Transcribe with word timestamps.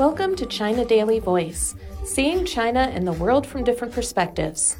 Welcome 0.00 0.34
to 0.36 0.46
China 0.46 0.86
Daily 0.86 1.18
Voice, 1.18 1.74
seeing 2.04 2.46
China 2.46 2.90
and 2.90 3.06
the 3.06 3.12
world 3.12 3.46
from 3.46 3.64
different 3.64 3.92
perspectives. 3.92 4.78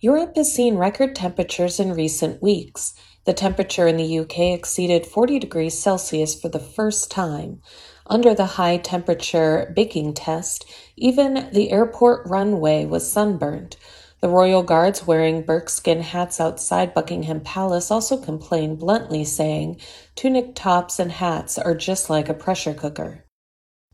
Europe 0.00 0.32
has 0.34 0.52
seen 0.52 0.74
record 0.74 1.14
temperatures 1.14 1.78
in 1.78 1.92
recent 1.92 2.42
weeks. 2.42 2.92
The 3.24 3.34
temperature 3.34 3.86
in 3.86 3.96
the 3.96 4.18
UK 4.18 4.58
exceeded 4.58 5.06
40 5.06 5.38
degrees 5.38 5.78
Celsius 5.78 6.34
for 6.34 6.48
the 6.48 6.58
first 6.58 7.08
time. 7.08 7.62
Under 8.08 8.34
the 8.34 8.46
high 8.46 8.78
temperature 8.78 9.72
baking 9.76 10.14
test, 10.14 10.64
even 10.96 11.48
the 11.52 11.70
airport 11.70 12.28
runway 12.28 12.84
was 12.84 13.08
sunburned. 13.08 13.76
The 14.26 14.32
royal 14.32 14.64
guards 14.64 15.06
wearing 15.06 15.42
bearskin 15.42 16.00
hats 16.00 16.40
outside 16.40 16.94
Buckingham 16.94 17.42
Palace 17.42 17.92
also 17.92 18.16
complained 18.16 18.80
bluntly, 18.80 19.22
saying, 19.22 19.80
Tunic 20.16 20.56
tops 20.56 20.98
and 20.98 21.12
hats 21.12 21.56
are 21.58 21.76
just 21.76 22.10
like 22.10 22.28
a 22.28 22.34
pressure 22.34 22.74
cooker. 22.74 23.24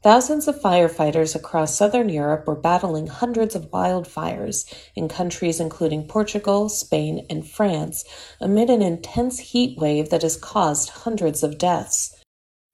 Thousands 0.03 0.49
of 0.49 0.59
firefighters 0.59 1.37
across 1.37 1.75
southern 1.75 2.09
Europe 2.09 2.47
were 2.47 2.57
battling 2.57 3.09
hundreds 3.09 3.55
of 3.55 3.71
wildfires 3.71 4.65
in 4.97 5.07
countries 5.07 5.61
including 5.61 6.09
Portugal, 6.09 6.71
Spain, 6.71 7.27
and 7.29 7.47
France 7.47 8.03
amid 8.41 8.71
an 8.71 8.81
intense 8.81 9.39
heat 9.39 9.77
wave 9.79 10.09
that 10.09 10.23
has 10.23 10.39
caused 10.39 10.89
hundreds 11.05 11.43
of 11.43 11.59
deaths. 11.59 12.22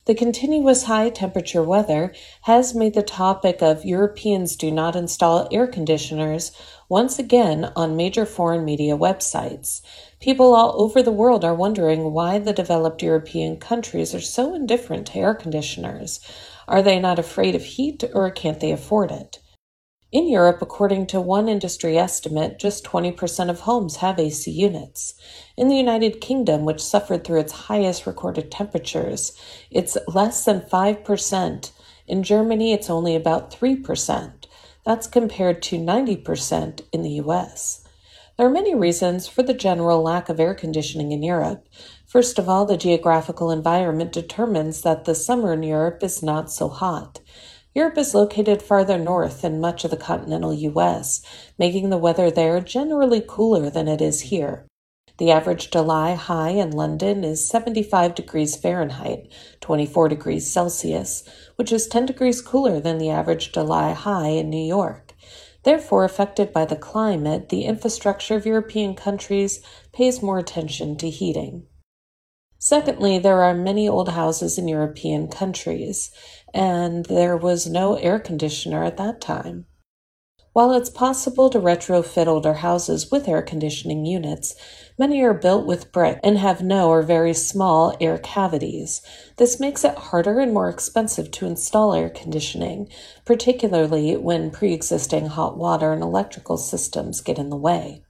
The 0.05 0.15
continuous 0.15 0.83
high 0.83 1.09
temperature 1.09 1.61
weather 1.61 2.13
has 2.43 2.73
made 2.73 2.93
the 2.93 3.03
topic 3.03 3.61
of 3.61 3.85
Europeans 3.85 4.55
do 4.55 4.71
not 4.71 4.95
install 4.95 5.47
air 5.51 5.67
conditioners 5.67 6.51
once 6.87 7.19
again 7.19 7.71
on 7.75 7.95
major 7.95 8.25
foreign 8.25 8.65
media 8.65 8.97
websites. 8.97 9.81
People 10.19 10.55
all 10.55 10.81
over 10.81 11.03
the 11.03 11.11
world 11.11 11.45
are 11.45 11.53
wondering 11.53 12.11
why 12.11 12.39
the 12.39 12.53
developed 12.53 13.03
European 13.03 13.57
countries 13.57 14.15
are 14.15 14.21
so 14.21 14.55
indifferent 14.55 15.07
to 15.07 15.19
air 15.19 15.35
conditioners. 15.35 16.19
Are 16.67 16.81
they 16.81 16.99
not 16.99 17.19
afraid 17.19 17.53
of 17.53 17.63
heat 17.63 18.03
or 18.13 18.31
can't 18.31 18.59
they 18.59 18.71
afford 18.71 19.11
it? 19.11 19.39
In 20.11 20.27
Europe, 20.27 20.59
according 20.59 21.05
to 21.07 21.21
one 21.21 21.47
industry 21.47 21.95
estimate, 21.95 22.57
just 22.57 22.83
20% 22.83 23.47
of 23.47 23.59
homes 23.59 23.97
have 23.97 24.17
AC 24.17 24.49
units. 24.49 25.13
In 25.55 25.67
the 25.67 25.75
United 25.75 26.19
Kingdom, 26.19 26.65
which 26.65 26.81
suffered 26.81 27.23
through 27.23 27.41
its 27.41 27.67
highest 27.69 28.07
recorded 28.07 28.49
temperatures, 28.49 29.33
it's 29.69 29.99
less 30.07 30.45
than 30.45 30.61
5%. 30.61 31.71
In 32.07 32.23
Germany, 32.23 32.73
it's 32.73 32.89
only 32.89 33.15
about 33.15 33.51
3%. 33.51 34.45
That's 34.83 35.05
compared 35.05 35.61
to 35.63 35.77
90% 35.77 36.81
in 36.91 37.03
the 37.03 37.21
US. 37.21 37.83
There 38.35 38.47
are 38.47 38.49
many 38.49 38.73
reasons 38.73 39.27
for 39.27 39.43
the 39.43 39.53
general 39.53 40.01
lack 40.01 40.27
of 40.27 40.39
air 40.39 40.55
conditioning 40.55 41.11
in 41.11 41.21
Europe. 41.21 41.67
First 42.07 42.39
of 42.39 42.49
all, 42.49 42.65
the 42.65 42.77
geographical 42.77 43.51
environment 43.51 44.11
determines 44.11 44.81
that 44.81 45.05
the 45.05 45.13
summer 45.13 45.53
in 45.53 45.61
Europe 45.61 46.01
is 46.01 46.23
not 46.23 46.51
so 46.51 46.67
hot. 46.67 47.19
Europe 47.75 47.97
is 47.97 48.15
located 48.15 48.63
farther 48.63 48.97
north 48.97 49.41
than 49.41 49.61
much 49.61 49.83
of 49.83 49.91
the 49.91 49.97
continental 49.97 50.53
US, 50.53 51.21
making 51.57 51.89
the 51.89 51.97
weather 51.97 52.31
there 52.31 52.59
generally 52.61 53.23
cooler 53.25 53.69
than 53.69 53.87
it 53.87 54.01
is 54.01 54.21
here. 54.21 54.65
The 55.19 55.31
average 55.31 55.69
July 55.69 56.15
high 56.15 56.51
in 56.51 56.71
London 56.71 57.23
is 57.23 57.47
75 57.47 58.15
degrees 58.15 58.55
Fahrenheit, 58.55 59.31
24 59.61 60.07
degrees 60.09 60.49
Celsius, 60.49 61.23
which 61.57 61.71
is 61.71 61.87
10 61.87 62.07
degrees 62.07 62.41
cooler 62.41 62.79
than 62.79 62.97
the 62.97 63.09
average 63.09 63.51
July 63.51 63.91
high 63.91 64.29
in 64.29 64.49
New 64.49 64.65
York. 64.65 65.13
Therefore, 65.63 66.05
affected 66.05 66.53
by 66.53 66.65
the 66.65 66.77
climate, 66.77 67.49
the 67.49 67.65
infrastructure 67.65 68.35
of 68.35 68.45
European 68.45 68.95
countries 68.95 69.61
pays 69.91 70.23
more 70.23 70.39
attention 70.39 70.95
to 70.97 71.09
heating. 71.09 71.67
Secondly, 72.69 73.17
there 73.17 73.41
are 73.41 73.55
many 73.55 73.89
old 73.89 74.09
houses 74.09 74.59
in 74.59 74.67
European 74.67 75.27
countries, 75.27 76.11
and 76.53 77.03
there 77.07 77.35
was 77.35 77.65
no 77.65 77.95
air 77.95 78.19
conditioner 78.19 78.83
at 78.83 78.95
that 78.97 79.19
time. 79.19 79.65
While 80.53 80.73
it's 80.73 80.91
possible 80.91 81.49
to 81.49 81.59
retrofit 81.59 82.27
older 82.27 82.53
houses 82.53 83.09
with 83.09 83.27
air 83.27 83.41
conditioning 83.41 84.05
units, 84.05 84.53
many 84.99 85.19
are 85.23 85.33
built 85.33 85.65
with 85.65 85.91
brick 85.91 86.19
and 86.23 86.37
have 86.37 86.61
no 86.61 86.89
or 86.89 87.01
very 87.01 87.33
small 87.33 87.97
air 87.99 88.19
cavities. 88.19 89.01
This 89.37 89.59
makes 89.59 89.83
it 89.83 89.97
harder 89.97 90.39
and 90.39 90.53
more 90.53 90.69
expensive 90.69 91.31
to 91.31 91.47
install 91.47 91.95
air 91.95 92.11
conditioning, 92.11 92.87
particularly 93.25 94.15
when 94.15 94.51
pre 94.51 94.75
existing 94.75 95.25
hot 95.25 95.57
water 95.57 95.91
and 95.91 96.03
electrical 96.03 96.57
systems 96.57 97.19
get 97.19 97.39
in 97.39 97.49
the 97.49 97.57
way. 97.57 98.03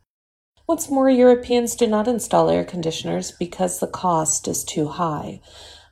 What's 0.69 0.91
more, 0.91 1.09
Europeans 1.09 1.75
do 1.75 1.87
not 1.87 2.07
install 2.07 2.47
air 2.47 2.63
conditioners 2.63 3.31
because 3.31 3.79
the 3.79 3.87
cost 3.87 4.47
is 4.47 4.63
too 4.63 4.87
high. 4.87 5.41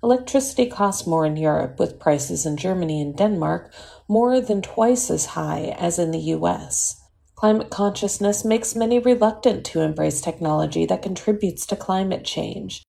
Electricity 0.04 0.68
costs 0.68 1.08
more 1.08 1.26
in 1.26 1.36
Europe, 1.36 1.80
with 1.80 1.98
prices 2.00 2.46
in 2.46 2.58
Germany 2.58 3.02
and 3.02 3.18
Denmark 3.18 3.74
more 4.08 4.40
than 4.40 4.62
twice 4.62 5.10
as 5.10 5.34
high 5.34 5.76
as 5.80 5.98
in 5.98 6.12
the 6.12 6.20
US. 6.36 7.02
Climate 7.34 7.72
consciousness 7.72 8.46
makes 8.46 8.76
many 8.76 9.00
reluctant 9.00 9.66
to 9.66 9.82
embrace 9.82 10.22
technology 10.22 10.86
that 10.86 11.02
contributes 11.02 11.66
to 11.66 11.76
climate 11.76 12.24
change. 12.24 12.84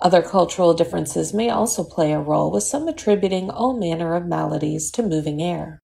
Other 0.00 0.22
cultural 0.22 0.72
differences 0.72 1.34
may 1.34 1.50
also 1.50 1.84
play 1.84 2.14
a 2.14 2.20
role, 2.20 2.50
with 2.50 2.62
some 2.62 2.88
attributing 2.88 3.50
all 3.50 3.78
manner 3.78 4.14
of 4.14 4.24
maladies 4.24 4.90
to 4.92 5.02
moving 5.02 5.42
air. 5.42 5.78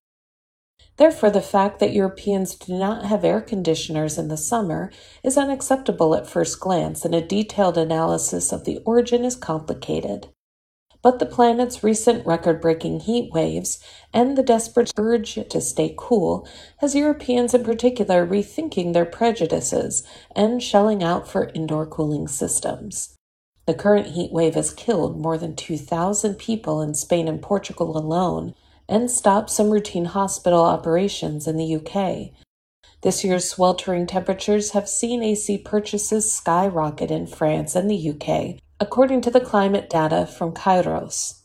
Therefore, 1.00 1.30
the 1.30 1.40
fact 1.40 1.78
that 1.80 1.94
Europeans 1.94 2.54
do 2.54 2.74
not 2.74 3.06
have 3.06 3.24
air 3.24 3.40
conditioners 3.40 4.18
in 4.18 4.28
the 4.28 4.36
summer 4.36 4.92
is 5.24 5.38
unacceptable 5.38 6.14
at 6.14 6.28
first 6.28 6.60
glance, 6.60 7.06
and 7.06 7.14
a 7.14 7.26
detailed 7.26 7.78
analysis 7.78 8.52
of 8.52 8.66
the 8.66 8.82
origin 8.84 9.24
is 9.24 9.34
complicated. 9.34 10.28
But 11.00 11.18
the 11.18 11.24
planet's 11.24 11.82
recent 11.82 12.26
record 12.26 12.60
breaking 12.60 13.00
heat 13.00 13.32
waves 13.32 13.82
and 14.12 14.36
the 14.36 14.42
desperate 14.42 14.92
urge 14.98 15.36
to 15.36 15.60
stay 15.62 15.94
cool 15.96 16.46
has 16.80 16.94
Europeans 16.94 17.54
in 17.54 17.64
particular 17.64 18.26
rethinking 18.26 18.92
their 18.92 19.06
prejudices 19.06 20.06
and 20.36 20.62
shelling 20.62 21.02
out 21.02 21.26
for 21.26 21.50
indoor 21.54 21.86
cooling 21.86 22.28
systems. 22.28 23.16
The 23.64 23.72
current 23.72 24.08
heat 24.08 24.32
wave 24.32 24.54
has 24.54 24.70
killed 24.74 25.18
more 25.18 25.38
than 25.38 25.56
2,000 25.56 26.34
people 26.34 26.82
in 26.82 26.92
Spain 26.92 27.26
and 27.26 27.40
Portugal 27.40 27.96
alone 27.96 28.54
and 28.90 29.10
stopped 29.10 29.48
some 29.48 29.70
routine 29.70 30.06
hospital 30.06 30.62
operations 30.62 31.46
in 31.46 31.56
the 31.56 31.76
UK. 31.76 32.32
This 33.02 33.24
year's 33.24 33.48
sweltering 33.48 34.06
temperatures 34.06 34.72
have 34.72 34.88
seen 34.88 35.22
AC 35.22 35.58
purchases 35.58 36.30
skyrocket 36.30 37.10
in 37.10 37.26
France 37.26 37.74
and 37.76 37.88
the 37.88 38.10
UK, 38.10 38.60
according 38.80 39.22
to 39.22 39.30
the 39.30 39.40
climate 39.40 39.88
data 39.88 40.26
from 40.26 40.52
Kayrros. 40.52 41.40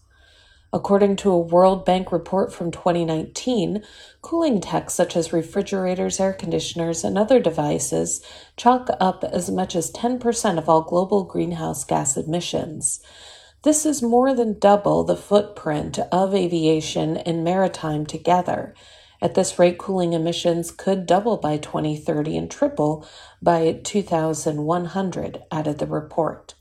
According 0.73 1.15
to 1.17 1.31
a 1.31 1.39
World 1.39 1.85
Bank 1.85 2.11
report 2.11 2.51
from 2.51 2.71
2019, 2.71 3.81
cooling 4.21 4.59
tech 4.59 4.89
such 4.89 5.15
as 5.15 5.31
refrigerators, 5.31 6.19
air 6.19 6.33
conditioners, 6.33 7.05
and 7.05 7.17
other 7.17 7.39
devices 7.39 8.21
chalk 8.57 8.89
up 8.99 9.23
as 9.23 9.49
much 9.49 9.75
as 9.75 9.91
10% 9.91 10.57
of 10.57 10.67
all 10.67 10.81
global 10.81 11.23
greenhouse 11.23 11.85
gas 11.85 12.17
emissions. 12.17 12.99
This 13.65 13.83
is 13.83 14.03
more 14.03 14.35
than 14.35 14.59
double 14.59 15.03
the 15.03 15.17
footprint 15.17 15.97
of 16.11 16.35
aviation 16.35 17.17
and 17.17 17.43
maritime 17.43 18.05
together. 18.05 18.75
At 19.23 19.33
this 19.33 19.57
rate, 19.57 19.79
cooling 19.79 20.13
emissions 20.13 20.69
could 20.69 21.07
double 21.07 21.37
by 21.37 21.57
2030 21.57 22.37
and 22.37 22.51
triple 22.51 23.07
by 23.41 23.79
2100, 23.83 25.43
added 25.51 25.79
the 25.79 25.87
report. 25.87 26.53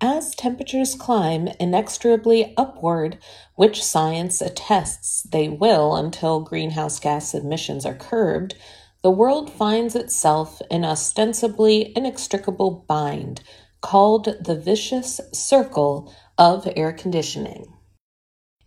As 0.00 0.34
temperatures 0.34 0.96
climb 0.96 1.46
inexorably 1.60 2.52
upward, 2.56 3.18
which 3.54 3.84
science 3.84 4.40
attests 4.40 5.22
they 5.22 5.48
will 5.48 5.94
until 5.94 6.40
greenhouse 6.40 6.98
gas 6.98 7.32
emissions 7.32 7.86
are 7.86 7.94
curbed, 7.94 8.56
the 9.02 9.10
world 9.12 9.52
finds 9.52 9.94
itself 9.94 10.60
in 10.68 10.84
ostensibly 10.84 11.96
inextricable 11.96 12.84
bind 12.88 13.40
called 13.80 14.36
the 14.44 14.56
vicious 14.56 15.20
circle 15.32 16.12
of 16.40 16.66
air 16.74 16.90
conditioning. 16.90 17.66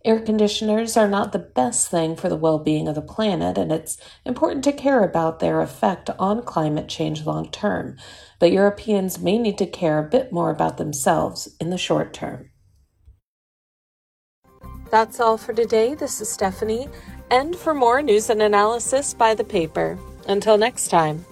Air 0.04 0.20
conditioners 0.20 0.96
are 0.96 1.08
not 1.08 1.32
the 1.32 1.40
best 1.40 1.90
thing 1.90 2.14
for 2.14 2.28
the 2.28 2.36
well 2.36 2.58
being 2.58 2.86
of 2.86 2.94
the 2.94 3.02
planet, 3.02 3.58
and 3.58 3.72
it's 3.72 3.98
important 4.24 4.62
to 4.64 4.72
care 4.72 5.02
about 5.02 5.40
their 5.40 5.60
effect 5.60 6.08
on 6.18 6.42
climate 6.42 6.88
change 6.88 7.26
long 7.26 7.50
term. 7.50 7.96
But 8.38 8.52
Europeans 8.52 9.18
may 9.18 9.38
need 9.38 9.58
to 9.58 9.66
care 9.66 9.98
a 9.98 10.08
bit 10.08 10.30
more 10.30 10.50
about 10.50 10.76
themselves 10.76 11.48
in 11.60 11.70
the 11.70 11.78
short 11.78 12.12
term. 12.12 12.50
That's 14.90 15.18
all 15.18 15.36
for 15.36 15.52
today. 15.52 15.94
This 15.94 16.20
is 16.20 16.30
Stephanie, 16.30 16.86
and 17.30 17.56
for 17.56 17.74
more 17.74 18.02
news 18.02 18.30
and 18.30 18.40
analysis 18.40 19.14
by 19.14 19.34
the 19.34 19.42
paper. 19.42 19.98
Until 20.28 20.56
next 20.56 20.88
time. 20.88 21.24